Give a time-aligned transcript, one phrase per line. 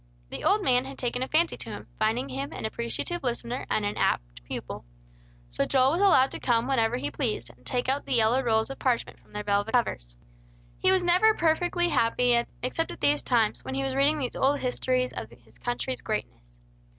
[0.31, 3.85] The old man had taken a fancy to him, finding him an appreciative listener and
[3.85, 4.83] an apt pupil.
[5.51, 8.71] So Joel was allowed to come whenever he pleased, and take out the yellow rolls
[8.71, 10.15] of parchment from their velvet covers.
[10.79, 14.57] He was never perfectly happy except at these times, when he was reading these old
[14.57, 16.57] histories of his country's greatness.